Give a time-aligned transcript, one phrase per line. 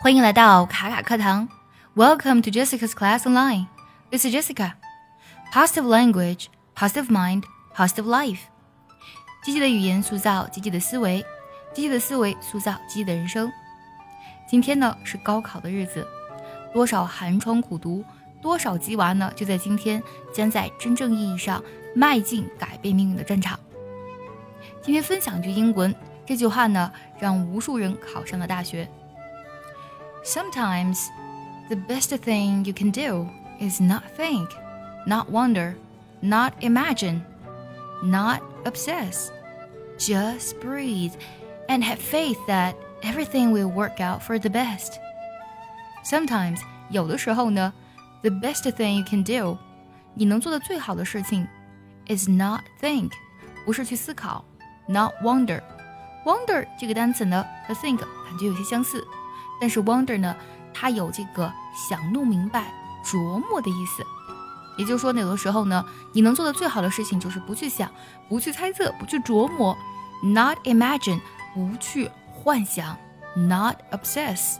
[0.00, 1.48] 欢迎来到卡卡课堂。
[1.96, 3.66] Welcome to Jessica's class online.
[4.12, 4.74] This is Jessica.
[5.52, 7.42] Positive language, positive mind,
[7.74, 8.38] positive life.
[9.42, 11.26] 积极的语言塑造积极的思维，
[11.74, 13.50] 积极的思维塑造积极的人生。
[14.48, 16.06] 今天呢是高考的日子，
[16.72, 18.04] 多少寒窗苦读，
[18.40, 19.32] 多少鸡娃呢？
[19.34, 20.00] 就在今天，
[20.32, 21.60] 将在真正意义上
[21.92, 23.58] 迈进改变命运的战场。
[24.80, 25.92] 今天分享一句英文，
[26.24, 28.88] 这句话呢让无数人考上了大学。
[30.27, 31.09] Sometimes,
[31.69, 33.27] the best thing you can do
[33.59, 34.49] is not think,
[35.05, 35.75] not wonder,
[36.21, 37.21] not imagine,
[38.03, 39.31] not obsess.
[39.97, 41.13] Just breathe
[41.67, 44.99] and have faith that everything will work out for the best.
[46.03, 46.59] Sometimes,
[46.89, 47.73] 有的时候呢，
[48.21, 49.57] the best thing you can do，
[50.13, 51.47] 你能做的最好的事情，
[52.07, 53.11] is not think，
[53.65, 54.43] 不是去思考，
[54.87, 59.05] not wonder。wonder 这个单词呢和 think 感觉有些相似。
[59.60, 60.34] 但是 wonder 呢，
[60.72, 61.52] 它有这个
[61.88, 62.72] 想弄明白、
[63.04, 64.02] 琢磨的意思。
[64.76, 67.90] 也就是说，有的时候呢，你能做的最好的事情就是不去想、
[68.28, 69.76] 不去猜测、不去琢磨
[70.22, 71.20] ，not imagine，
[71.52, 72.96] 不去幻想
[73.34, 74.58] ，not obsess。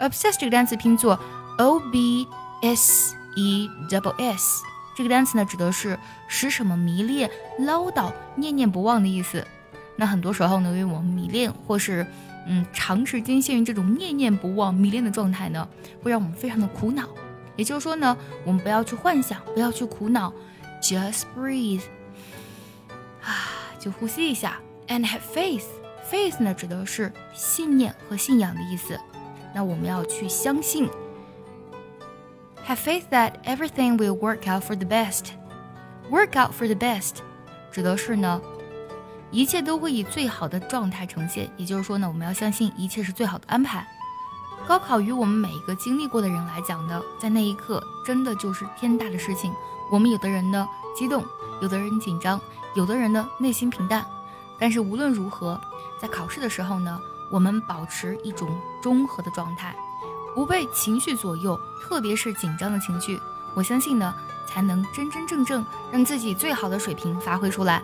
[0.00, 1.20] obsess 这个单词拼作
[1.58, 2.26] o b
[2.62, 4.62] s e double s，
[4.96, 9.46] 这个单词呢，指的是使什么迷恋、唠叨、念念不忘的意思。
[9.96, 12.06] 那很多时候呢，因为我们迷恋或是
[12.50, 15.68] 嗯，长时间陷于这种念念不忘、迷恋的状态呢，
[16.02, 17.06] 会让我们非常的苦恼。
[17.56, 20.32] 也就是说呢，我们不要去幻想，不要去苦恼
[20.80, 21.82] ，just breathe，
[23.22, 28.98] 啊，就呼吸一下，and have faith，faith 呢指的是信念和信仰的意思。
[29.54, 30.88] 那我们要去相信
[32.66, 37.16] ，have faith that everything will work out for the best，work out for the best，
[37.70, 38.40] 指的是呢。
[39.30, 43.86] 一切都会以最好的状态呈现，也就是说呢，我们要相信一切是最好的安排。
[44.66, 49.52] 高考于我们每一个经历过的人来讲呢，在那一刻真的就是天大的事情。
[49.90, 51.24] 我们有的人呢激动，
[51.60, 52.40] 有的人紧张，
[52.74, 54.04] 有的人呢内心平淡。
[54.58, 55.60] 但是无论如何，
[56.00, 57.00] 在考试的时候呢，
[57.30, 58.48] 我们保持一种
[58.82, 59.74] 中和的状态，
[60.34, 63.20] 不被情绪左右，特别是紧张的情绪，
[63.54, 64.14] 我相信呢，
[64.46, 67.82] 才能真真正正让自己最好的水平发挥出来。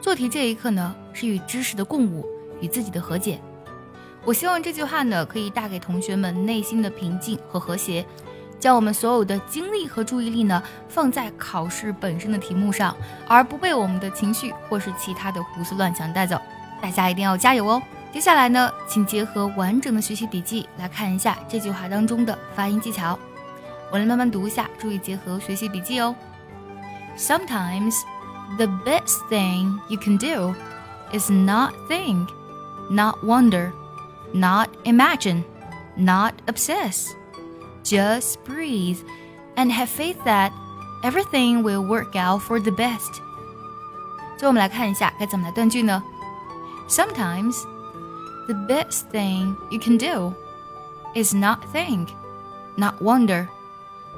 [0.00, 2.26] 做题这一刻呢，是与知识的共舞，
[2.60, 3.38] 与自己的和解。
[4.24, 8.04] 我希望这句话呢，可以带给同学们内心的平静和和谐，
[8.58, 12.96] 将我们所有的精力和注意力呢，放在考试本身的题目上，
[13.28, 16.40] 而不被我们的情绪或是其他的胡思乱想带走。
[16.80, 17.82] 大家一定要加油哦！
[18.10, 23.18] 接下来呢，请结合完整的学习笔记来看一下这句话当中的发音技巧。
[23.90, 26.14] 我来慢慢读一下，注意结合学习笔记哦。
[27.18, 28.00] Sometimes.
[28.57, 30.55] The best thing you can do
[31.11, 32.29] is not think,
[32.89, 33.73] not wonder,
[34.33, 35.43] not imagine,
[35.97, 37.13] not obsess.
[37.83, 38.99] Just breathe
[39.57, 40.51] and have faith that
[41.03, 43.21] everything will work out for the best.
[44.37, 46.01] 最后我们来看一下该怎么来断句呢？
[46.87, 47.63] Sometimes
[48.47, 50.33] the best thing you can do
[51.13, 52.09] is not think,
[52.75, 53.47] not wonder,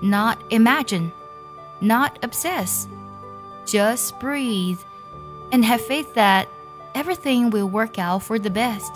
[0.00, 1.10] not imagine,
[1.80, 2.86] not obsess.
[3.67, 4.79] Just breathe
[5.51, 6.47] and have faith that
[6.95, 8.93] everything will work out for the best.